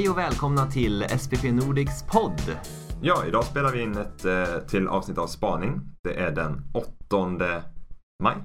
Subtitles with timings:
[0.00, 2.56] Hej och välkomna till SPP Nordics podd.
[3.02, 5.80] Ja, idag spelar vi in ett eh, till avsnitt av Spaning.
[6.02, 7.62] Det är den 8
[8.22, 8.36] maj.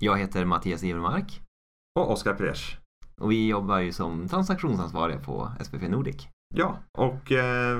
[0.00, 1.40] Jag heter Mattias Ivermark
[1.98, 2.78] Och Oskar Peresch.
[3.20, 6.28] och vi jobbar ju som transaktionsansvariga på SPP Nordic.
[6.54, 7.78] Ja, och eh,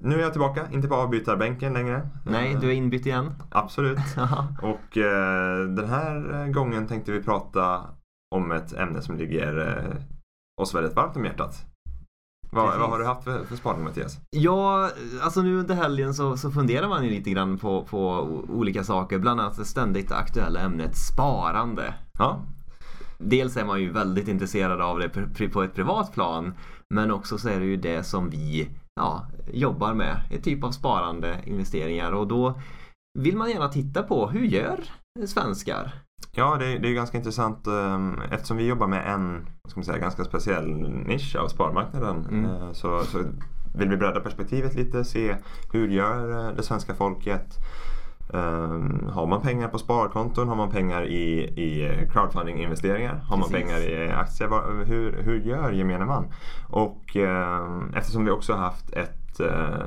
[0.00, 2.08] nu är jag tillbaka, inte på avbytarbänken längre.
[2.26, 3.32] Nej, du är inbytt igen.
[3.50, 3.98] Absolut.
[4.62, 7.82] Och eh, den här gången tänkte vi prata
[8.34, 9.96] om ett ämne som ligger eh,
[10.62, 11.75] oss väldigt varmt om hjärtat.
[12.56, 14.18] Vad, vad har du haft för, för spaning Mattias?
[14.30, 18.84] Ja, alltså nu under helgen så, så funderar man ju lite grann på, på olika
[18.84, 19.18] saker.
[19.18, 21.94] Bland annat det ständigt aktuella ämnet sparande.
[22.18, 22.40] Ja,
[23.18, 25.08] Dels är man ju väldigt intresserad av det
[25.48, 26.54] på ett privat plan.
[26.94, 28.68] Men också så är det ju det som vi
[29.00, 30.16] ja, jobbar med.
[30.30, 32.12] Ett typ av sparande, investeringar.
[32.12, 32.60] Och då
[33.18, 34.84] vill man gärna titta på hur gör
[35.26, 36.05] svenskar?
[36.38, 39.98] Ja, det, det är ganska intressant eh, eftersom vi jobbar med en ska man säga,
[39.98, 40.74] ganska speciell
[41.06, 42.26] nisch av sparmarknaden.
[42.30, 42.44] Mm.
[42.44, 43.18] eh, Så, så
[43.74, 45.36] vill vi bredda perspektivet lite, se
[45.72, 47.58] hur gör eh, det svenska folket?
[48.34, 50.48] Eh, har man pengar på sparkonton?
[50.48, 53.20] Har man pengar i, i crowdfunding-investeringar?
[53.28, 53.66] Har man Precis.
[53.66, 54.84] pengar i aktier?
[54.84, 56.32] Hur, hur gör gemene man?
[56.68, 59.86] Och eh, eftersom vi också har haft ett eh,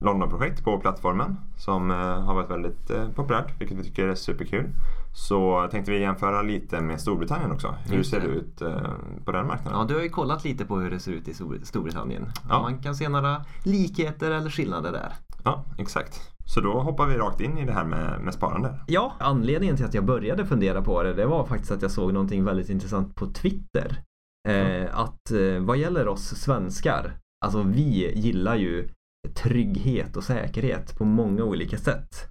[0.00, 4.66] London-projekt på plattformen som eh, har varit väldigt eh, populärt, vilket vi tycker är superkul.
[5.14, 7.74] Så tänkte vi jämföra lite med Storbritannien också.
[7.88, 8.26] Hur Just ser det.
[8.26, 8.80] ut eh,
[9.24, 9.78] på den marknaden?
[9.80, 12.32] Ja, du har ju kollat lite på hur det ser ut i Stor- Storbritannien.
[12.48, 12.62] Ja.
[12.62, 15.12] Man kan se några likheter eller skillnader där.
[15.44, 16.20] Ja, exakt.
[16.46, 18.80] Så då hoppar vi rakt in i det här med, med sparande.
[18.86, 22.12] Ja, anledningen till att jag började fundera på det, det var faktiskt att jag såg
[22.12, 24.02] någonting väldigt intressant på Twitter.
[24.48, 27.12] Eh, att eh, vad gäller oss svenskar,
[27.44, 28.88] alltså vi gillar ju
[29.34, 32.28] trygghet och säkerhet på många olika sätt.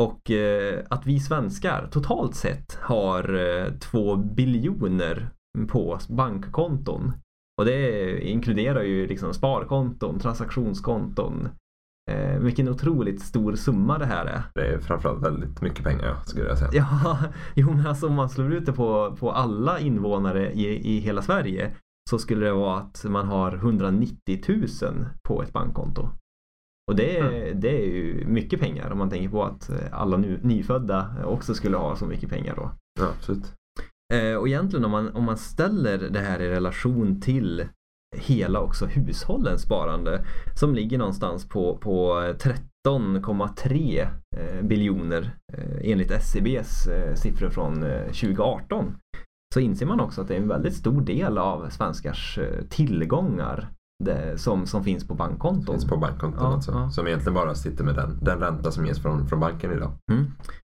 [0.00, 5.28] Och eh, att vi svenskar totalt sett har eh, två biljoner
[5.68, 7.12] på bankkonton.
[7.60, 11.48] Och det inkluderar ju liksom sparkonton, transaktionskonton.
[12.10, 14.42] Eh, vilken otroligt stor summa det här är.
[14.54, 16.70] Det är framförallt väldigt mycket pengar skulle jag säga.
[16.72, 17.18] Ja,
[17.54, 21.22] jo men alltså om man slår ut det på, på alla invånare i, i hela
[21.22, 21.76] Sverige
[22.10, 24.40] så skulle det vara att man har 190
[24.82, 26.08] 000 på ett bankkonto.
[26.90, 30.16] Och det är, det är ju mycket pengar om man tänker på att eh, alla
[30.16, 32.70] nu, nyfödda också skulle ha så mycket pengar då.
[33.00, 33.52] Ja, absolut.
[34.14, 37.68] Eh, och egentligen om man, om man ställer det här i relation till
[38.16, 40.24] hela också hushållens sparande
[40.54, 42.12] som ligger någonstans på, på
[42.88, 45.30] 13,3 eh, biljoner
[45.80, 48.94] enligt SCBs eh, siffror från eh, 2018
[49.54, 53.68] så inser man också att det är en väldigt stor del av svenskars tillgångar
[54.04, 55.74] det, som, som finns på bankkonton.
[55.74, 56.72] Finns på bankkonton Ja, alltså.
[56.72, 56.90] ja.
[56.90, 59.92] Som egentligen bara sitter med den, den ränta som ges från, från banken idag.
[60.12, 60.26] Mm,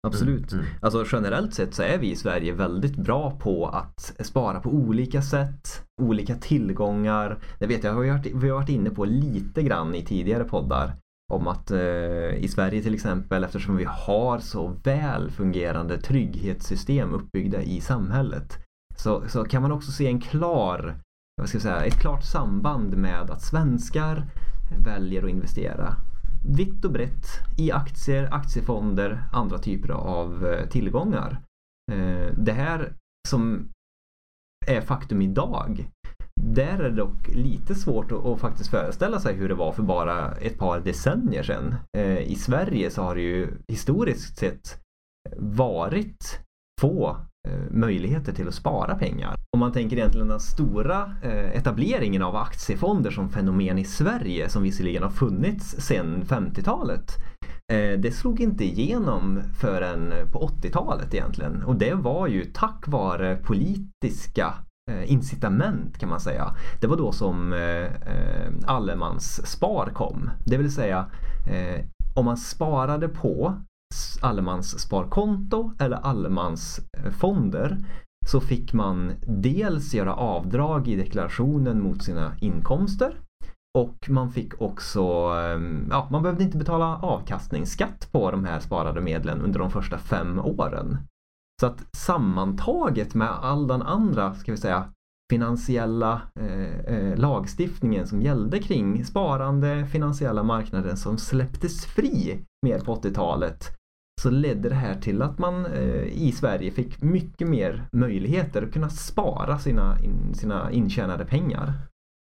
[0.06, 0.52] absolut.
[0.52, 0.64] Mm.
[0.80, 5.22] Alltså generellt sett så är vi i Sverige väldigt bra på att spara på olika
[5.22, 7.38] sätt, olika tillgångar.
[7.58, 10.96] Det vet jag, har varit, vi har varit inne på lite grann i tidigare poddar
[11.32, 17.62] om att eh, i Sverige till exempel eftersom vi har så väl fungerande trygghetssystem uppbyggda
[17.62, 18.58] i samhället
[18.96, 20.94] så, så kan man också se en klar,
[21.36, 24.24] vad ska jag säga, ett klart samband med att svenskar
[24.84, 25.96] väljer att investera
[26.46, 27.26] vitt och brett
[27.58, 31.40] i aktier, aktiefonder, andra typer av eh, tillgångar.
[31.92, 32.92] Eh, det här
[33.28, 33.68] som
[34.66, 35.88] är faktum idag,
[36.40, 40.32] där är det dock lite svårt att, faktiskt föreställa sig hur det var för bara
[40.32, 41.74] ett par decennier sedan.
[41.98, 44.82] Eh, I Sverige så har det ju historiskt sett
[45.38, 46.40] varit
[46.80, 49.34] få Eh, möjligheter till att spara pengar.
[49.52, 54.62] Om man tänker egentligen den stora eh, etableringen av aktiefonder som fenomen i Sverige som
[54.62, 57.16] visserligen har funnits sedan 50-talet.
[57.72, 63.36] Eh, det slog inte igenom förrän på 80-talet egentligen och det var ju tack vare
[63.36, 64.54] politiska
[65.04, 66.54] incitament kan man säga.
[66.80, 67.54] Det var då som
[68.66, 70.30] allemansspar kom.
[70.44, 71.06] Det vill säga
[72.14, 73.54] om man sparade på
[74.20, 77.78] allemanssparkonto eller allemansfonder
[78.26, 83.16] så fick man dels göra avdrag i deklarationen mot sina inkomster
[83.78, 89.00] och man fick också, ehm, ja, man behövde inte betala avkastningsskatt på de här sparade
[89.00, 90.98] medlen under de första fem åren.
[91.60, 94.92] Så att sammantaget med all den andra, ska vi säga,
[95.32, 102.94] finansiella eh, eh lagstiftningen som gällde kring sparande, finansiella marknaden som släpptes fri mer på
[102.94, 103.75] 80-talet
[104.22, 108.72] så ledde det här till att man eh, i Sverige fick mycket mer möjligheter att
[108.72, 111.72] kunna spara sina, in, sina intjänade pengar.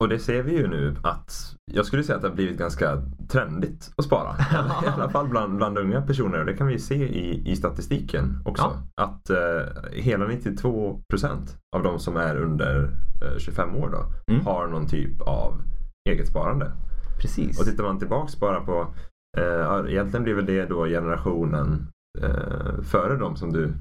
[0.03, 3.01] Och det ser vi ju nu att jag skulle säga att det har blivit ganska
[3.29, 4.35] trendigt att spara.
[4.85, 6.45] I alla fall bland, bland unga personer.
[6.45, 8.81] Det kan vi se i, i statistiken också.
[9.01, 9.37] Att eh,
[9.93, 12.83] hela 92 procent av de som är under
[13.21, 14.45] eh, 25 år då Mm.
[14.45, 15.61] har någon typ av
[16.09, 16.71] eget sparande.
[17.21, 17.59] Precis.
[17.59, 18.87] Och tittar man tillbaks bara på,
[19.37, 21.87] eh, egentligen blir väl det då generationen
[22.21, 23.73] eh, före dem som du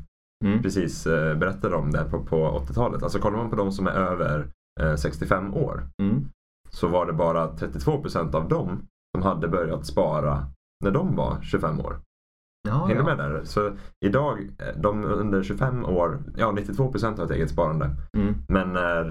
[0.45, 0.63] Mm.
[0.63, 2.37] precis eh, berättade om där på, på
[2.69, 3.03] 80-talet.
[3.03, 4.47] Alltså kollar man på de som är över
[4.81, 6.25] eh, 65 år Mm.
[6.71, 8.83] så var det bara 32 procent av dem
[9.17, 10.47] som hade börjat spara
[10.85, 11.97] när de var 25 år.
[12.69, 13.17] Ja, Hänger du ja.
[13.17, 13.45] med där?
[13.45, 13.71] Så
[14.05, 17.91] idag, eh, de under 25 år, ja 92 procent har ett eget sparande.
[18.17, 18.35] Mm.
[18.49, 19.07] Men när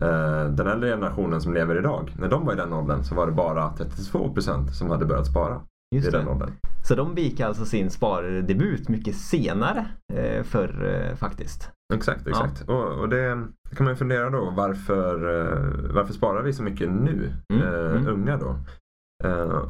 [0.00, 3.26] eh, den äldre generationen som lever idag, när de var i den åldern så var
[3.26, 5.60] det bara 32 procent som hade börjat spara
[5.92, 6.50] Just i den åldern.
[6.84, 11.70] Så de begick alltså sin spardebut mycket senare eh, för eh, faktiskt.
[11.94, 12.68] Exakt, exakt.
[12.68, 16.90] Och, och det kan man ju fundera då varför, eh, varför sparar vi så mycket
[16.90, 18.06] nu, Mm, eh, mm.
[18.08, 18.56] unga då?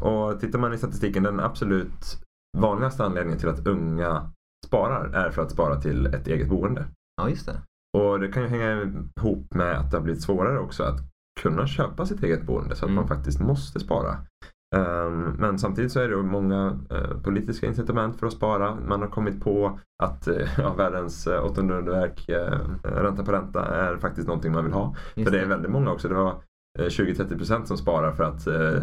[0.00, 2.18] Och tittar man i statistiken, den absolut
[2.58, 4.30] vanligaste anledningen till att unga
[4.66, 6.84] sparar är för att spara till ett eget boende.
[7.22, 7.60] Ja, just det.
[7.98, 11.00] Och det kan ju hänga ihop med att det har blivit svårare också att
[11.40, 12.94] kunna köpa sitt eget boende så att Mm.
[12.94, 14.16] man faktiskt måste spara.
[14.72, 18.74] Ehm, men samtidigt så är det många eh, politiska incitament för att spara.
[18.88, 23.64] Man har kommit på att eh, ja, världens uh, åttonde underverk, eh, ränta på ränta,
[23.64, 24.96] är faktiskt någonting man vill ha.
[25.14, 26.08] Just för det är väldigt många också.
[26.08, 26.30] Det var
[26.78, 28.82] eh, 20-30% som sparar för att eh,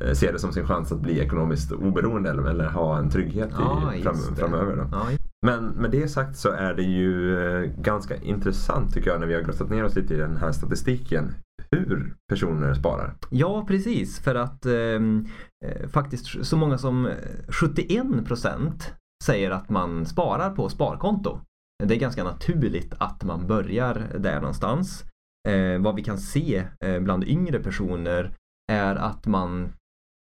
[0.00, 3.50] eh, se det som sin chans att bli ekonomiskt oberoende eller, eller ha en trygghet
[3.58, 4.88] Ja, i, fram, framöver.
[4.92, 5.06] Ja,
[5.46, 9.34] Men med det sagt så är det ju eh, ganska intressant tycker jag när vi
[9.34, 11.34] har grottat ner oss lite i den här statistiken.
[11.70, 13.14] Hur personer sparar.
[13.30, 14.20] Ja, precis.
[14.20, 15.26] För att ehm,
[15.64, 17.10] eh, faktiskt så många som
[17.48, 18.94] 71 procent
[19.24, 21.40] säger att man sparar på sparkonto.
[21.84, 25.04] Det är ganska naturligt att man börjar där någonstans.
[25.48, 28.34] Eh, vad vi kan se eh, bland yngre personer
[28.72, 29.72] är att man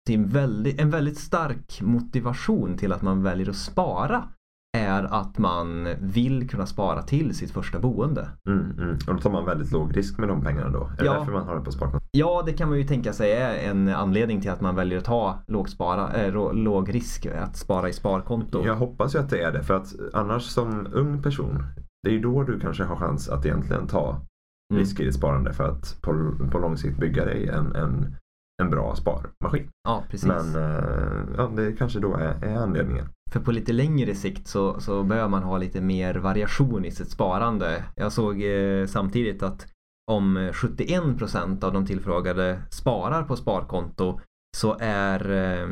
[0.08, 4.30] till en väldigt, en väldigt stark motivation till att man väljer att spara
[4.77, 8.30] är att man vill kunna spara till sitt första boende.
[8.48, 8.98] Mm, mm.
[9.07, 10.83] Och då tar man väldigt låg risk med de pengarna då.
[10.83, 11.13] Är det Ja.
[11.13, 12.06] därför man har det på sparkonto?
[12.12, 15.06] Ja, det kan man ju tänka sig är en anledning till att man väljer att
[15.06, 18.66] ta låg, spara, äh, rå- låg risk att spara i sparkonto.
[18.66, 19.63] Jag hoppas ju att det är det.
[19.63, 21.63] För att annars som ung person,
[22.04, 24.22] det är ju då du kanske har chans att egentligen ta
[24.74, 24.80] Mm.
[24.81, 28.15] risker i ditt sparande för att på, på lång sikt bygga dig en, en,
[28.62, 29.69] en bra sparmaskin.
[29.88, 30.27] Ja, precis.
[30.27, 33.06] Men eh, ja, det kanske då är, är anledningen.
[33.31, 37.10] För på lite längre sikt så, så behöver man ha lite mer variation i sitt
[37.10, 37.84] sparande.
[37.96, 39.68] Jag såg eh, samtidigt att
[40.12, 44.20] om eh, 71% av de tillfrågade sparar på sparkonto
[44.58, 45.70] så är eh,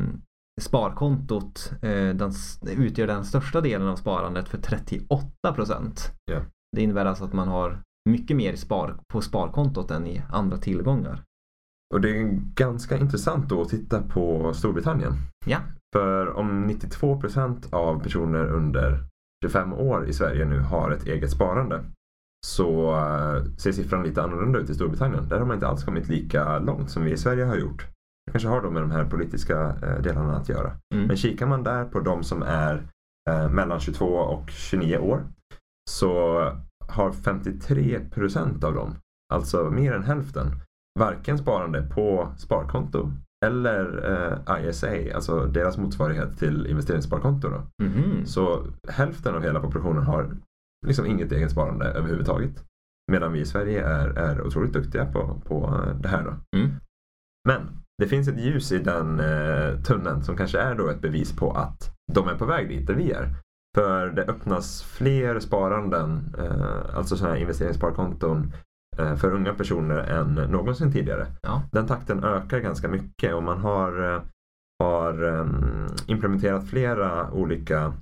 [0.61, 2.31] sparkontot eh, den,
[2.61, 6.11] utgör den största delen av sparandet för 38%.
[6.31, 6.41] Ja.
[6.75, 11.23] Det innebär alltså att man har mycket mer spar, på sparkontot än i andra tillgångar.
[11.93, 15.13] Och det är ganska intressant då att titta på Storbritannien.
[15.45, 15.59] Ja.
[15.95, 19.03] För om 92% av personer under
[19.45, 21.83] 25 år i Sverige nu har ett eget sparande
[22.45, 25.29] så eh, ser siffran lite annorlunda ut i Storbritannien.
[25.29, 27.87] Där har man inte alls kommit lika långt som vi i Sverige har gjort.
[28.25, 30.71] Det kanske har då med de här politiska eh, delarna att göra.
[30.93, 31.07] Mm.
[31.07, 32.87] Men kikar man där på de som är
[33.29, 35.23] eh, mellan 22 och 29 år
[35.89, 36.41] så
[36.87, 38.95] har 53% av dem,
[39.33, 40.47] alltså mer än hälften,
[40.97, 43.11] varken sparande på sparkonto
[43.45, 44.11] eller
[44.49, 47.49] eh, ISA, alltså deras motsvarighet till investeringssparkonto.
[47.49, 47.85] Då.
[47.85, 48.25] Mhm.
[48.25, 50.37] Så hälften av hela populationen har
[50.87, 52.63] liksom inget eget sparande överhuvudtaget.
[53.11, 56.23] Medan vi i Sverige är, är otroligt duktiga på, på eh, det här.
[56.23, 56.59] Då.
[56.59, 56.75] Mm.
[57.47, 57.61] Men
[57.97, 61.51] det finns ett ljus i den eh, tunneln som kanske är då ett bevis på
[61.51, 63.35] att de är på väg dit där vi är.
[63.75, 68.53] För det öppnas fler sparanden, eh, alltså sådana här investeringssparkonton
[69.17, 71.27] för unga personer än någonsin tidigare.
[71.41, 71.61] Ja.
[71.71, 74.21] Den takten ökar ganska mycket och man har, eh,
[74.83, 75.65] har em,
[76.07, 77.93] implementerat flera olika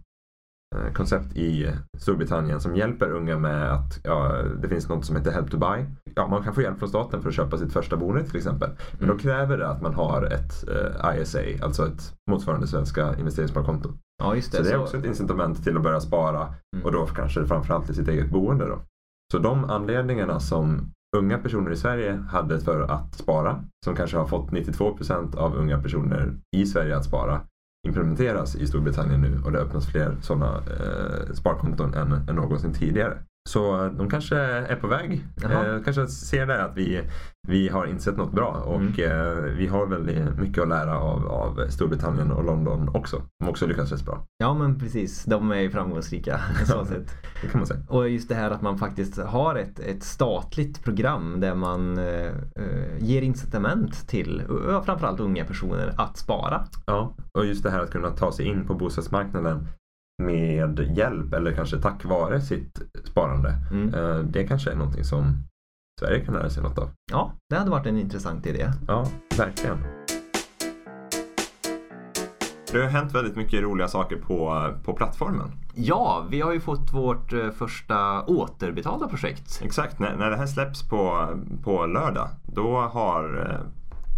[0.76, 5.32] eh, koncept i Storbritannien som hjälper unga med att ja, det finns något som heter
[5.32, 5.86] Help to Buy.
[6.16, 8.70] Ja, man kan få hjälp från staten för att köpa sitt första boende till exempel.
[8.92, 9.18] Men Mm.
[9.18, 13.90] då kräver det att man har ett eh, ISA, alltså ett motsvarande svenska investeringssparkonto.
[14.24, 14.58] Ja, just det.
[14.58, 16.42] Så det är också ett incitament till att börja spara
[16.76, 16.86] Mm.
[16.86, 18.66] och då kanske framförallt i sitt eget boende.
[18.66, 18.80] Då.
[19.32, 24.28] Så de anledningarna som unga personer i Sverige hade för att spara, som kanske har
[24.28, 27.42] fått 92 procent av unga personer i Sverige att spara,
[27.88, 33.18] implementeras i Storbritannien nu och det öppnas fler sådana eh, sparkonton än, än någonsin tidigare.
[33.50, 35.26] Så de kanske är på väg.
[35.42, 35.76] Jaha.
[35.76, 37.02] Eh, kanske ser där att vi,
[37.48, 38.94] vi har insett något bra och Mm.
[38.98, 43.18] eh, vi har väldigt mycket att lära av, av Storbritannien och London också.
[43.18, 44.26] De har också lyckats rätt bra.
[44.38, 47.12] Ja men precis, de är ju framgångsrika så sätt.
[47.42, 47.80] Det kan man säga.
[47.88, 52.26] Och just det här att man faktiskt har ett, ett statligt program där man eh,
[52.56, 54.44] eh, ger incitament till
[54.86, 56.66] framförallt unga personer att spara.
[56.86, 59.68] Ja, och just det här att kunna ta sig in på bostadsmarknaden
[60.24, 63.54] med hjälp eller kanske tack vare sitt sparande.
[63.72, 63.94] Mm.
[63.94, 65.44] Eh, Det kanske är någonting som
[66.00, 66.90] Sverige kan lära sig något av.
[67.12, 68.72] Ja, det hade varit en intressant idé.
[68.88, 69.06] Ja,
[69.38, 69.78] verkligen.
[72.72, 75.52] Det har hänt väldigt mycket roliga saker på, på plattformen.
[75.76, 79.62] Ja, vi har ju fått vårt eh, första återbetalda projekt.
[79.64, 81.30] Exakt, när, när det här släpps på,
[81.64, 83.68] på lördag då har eh,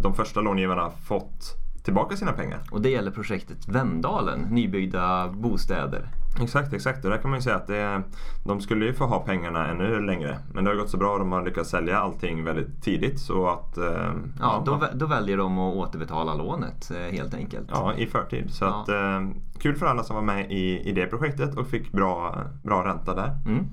[0.02, 1.54] de första långivarna fått
[1.88, 2.60] tillbaka sina pengar.
[2.70, 6.08] Och det gäller projektet Vemdalen, nybyggda bostäder.
[6.42, 7.04] Exakt, exakt.
[7.04, 8.02] Och där kan man ju säga att det,
[8.44, 10.38] de skulle ju få ha pengarna ännu längre.
[10.54, 13.20] Men det har gått så bra och de har lyckats sälja allting väldigt tidigt.
[13.20, 17.68] Så att, eh, Ja, då, vä- då väljer de att återbetala lånet eh, helt enkelt.
[17.72, 18.50] ja, i förtid.
[18.50, 18.80] Så Ja.
[18.82, 19.28] att, eh,
[19.60, 23.14] kul för alla som var med i, i det projektet och fick bra, bra ränta
[23.14, 23.30] där.
[23.46, 23.66] Mm.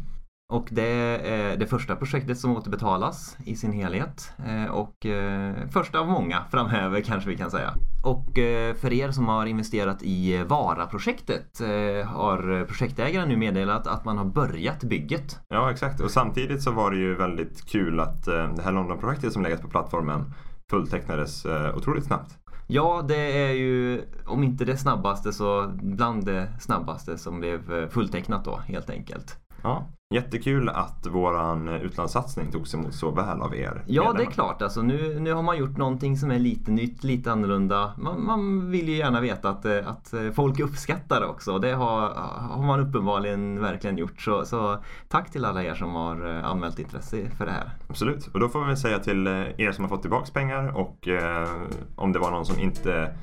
[0.54, 0.88] Och det
[1.28, 4.34] är det första projektet som återbetalas i sin helhet.
[4.48, 7.74] Eh, Och eh, första av många framöver kanske vi kan säga.
[8.04, 11.60] Och eh, för er som har investerat i Vara-projektet
[12.06, 15.40] har projektägaren nu meddelat att man har börjat bygget.
[15.48, 16.02] Ja, exakt.
[16.02, 19.68] Och samtidigt så var det ju väldigt kul att det här London-projektet som legat på
[19.68, 20.34] plattformen
[20.70, 22.38] fulltecknades otroligt snabbt.
[22.68, 28.46] Ja, det är ju om inte det snabbaste så bland det snabbaste som blev fulltecknat
[28.46, 29.38] då helt enkelt.
[29.64, 29.88] Ja.
[30.16, 34.32] Jättekul att våran utlandssatsning togs emot så väl av er Ja, det är medlemmar.
[34.32, 34.62] klart.
[34.62, 37.94] Alltså, nu, nu har man gjort någonting som är lite nytt, lite annorlunda.
[37.98, 41.60] Man, man vill ju gärna veta att, eh, att eh, folk uppskattar det också.
[41.60, 42.10] Det har,
[42.50, 44.22] har man uppenbarligen verkligen gjort.
[44.22, 44.78] Så, så
[45.10, 47.70] tack till alla er som har eh, anmält intresse för det här.
[47.90, 48.28] Absolut.
[48.28, 51.48] Och då får vi säga till er som har fått tillbaks pengar och eh,
[51.96, 53.16] om det var någon som inte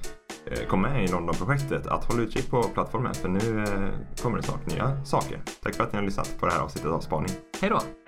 [0.52, 4.42] Eh, kom med i London-projektet att hålla utkik på plattformen för nu eh, kommer det
[4.42, 5.42] snart nya saker.
[5.62, 7.30] Tack för att ni har lyssnat på det här avsnittet av Spaning.
[7.61, 8.01] Hej då!